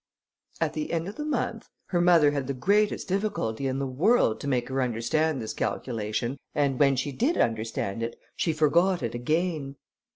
At 0.59 0.73
the 0.73 0.91
end 0.91 1.07
of 1.07 1.15
the 1.17 1.23
month, 1.23 1.69
her 1.89 2.01
mother 2.01 2.31
had 2.31 2.47
the 2.47 2.55
greatest 2.55 3.07
difficulty 3.07 3.67
in 3.67 3.77
the 3.77 3.85
world 3.85 4.39
to 4.39 4.47
make 4.47 4.67
her 4.69 4.81
understand 4.81 5.39
this 5.39 5.53
calculation, 5.53 6.39
and 6.55 6.79
when 6.79 6.95
she 6.95 7.11
did 7.11 7.37
understand 7.37 8.01
it, 8.01 8.19
she 8.35 8.51
forgot 8.51 9.03
it 9.03 9.13
again. 9.13 9.75